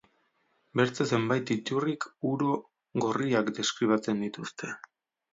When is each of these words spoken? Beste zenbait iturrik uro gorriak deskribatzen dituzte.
Beste 0.79 1.05
zenbait 1.17 1.51
iturrik 1.55 2.07
uro 2.29 2.55
gorriak 3.03 3.51
deskribatzen 3.59 4.25
dituzte. 4.25 4.71